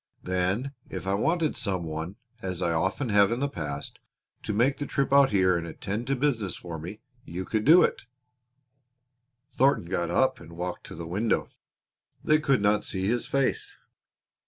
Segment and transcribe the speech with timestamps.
[0.23, 3.99] Then if I wanted some one, as I often have in the past,
[4.41, 7.83] to make the trip out here and attend to business for me, you could do
[7.83, 8.07] it."
[9.55, 11.51] Thornton got up and walked to the window.
[12.23, 13.75] They could not see his face.